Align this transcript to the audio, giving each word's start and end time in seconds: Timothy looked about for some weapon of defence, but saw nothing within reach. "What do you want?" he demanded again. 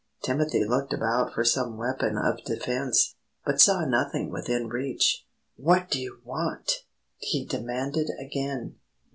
Timothy 0.23 0.65
looked 0.65 0.93
about 0.93 1.31
for 1.31 1.43
some 1.45 1.77
weapon 1.77 2.17
of 2.17 2.43
defence, 2.43 3.13
but 3.45 3.61
saw 3.61 3.85
nothing 3.85 4.31
within 4.31 4.67
reach. 4.67 5.27
"What 5.57 5.91
do 5.91 6.01
you 6.01 6.21
want?" 6.25 6.85
he 7.17 7.45
demanded 7.45 8.09
again. 8.19 8.77